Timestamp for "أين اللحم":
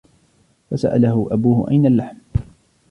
1.71-2.17